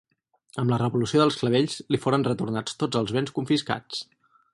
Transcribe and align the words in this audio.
Amb 0.61 0.71
la 0.73 0.77
revolució 0.81 1.19
dels 1.21 1.37
Clavells 1.41 1.75
li 1.95 1.99
foren 2.07 2.25
retornats 2.29 2.79
tots 2.85 3.01
els 3.03 3.15
béns 3.19 3.35
confiscats. 3.37 4.01